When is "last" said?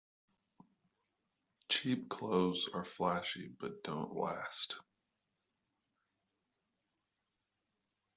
4.15-4.77